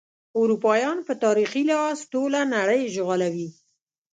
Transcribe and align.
اروپایان 0.39 0.97
په 1.07 1.13
تاریخي 1.23 1.61
لحاظ 1.69 1.97
ټوله 2.13 2.39
نړۍ 2.55 2.79
اشغالوي. 2.89 3.49